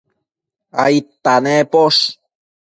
aidta 0.83 1.35
nemposh? 1.43 2.03